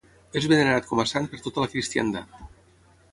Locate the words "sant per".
1.11-1.41